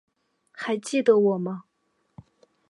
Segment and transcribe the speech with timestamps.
[0.51, 1.65] 还记得我吗？